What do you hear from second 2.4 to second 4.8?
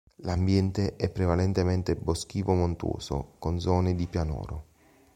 montuoso, con zone di pianoro.